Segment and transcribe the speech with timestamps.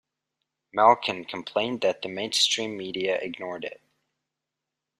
[0.73, 3.81] Malkin complained that the mainstream media ignored it.